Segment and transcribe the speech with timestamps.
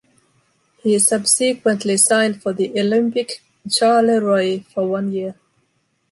[0.81, 5.35] He subsequently signed for the Olympic Charleroi for one year.